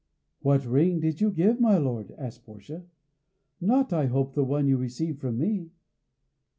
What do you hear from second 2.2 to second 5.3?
Portia. "Not, I hope, the one you received